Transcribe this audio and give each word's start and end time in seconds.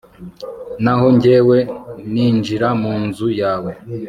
naho 0.83 1.05
jyewe, 1.21 1.57
ninjira 2.11 2.67
mu 2.81 2.93
nzu 3.05 3.27
yawe 3.41 3.71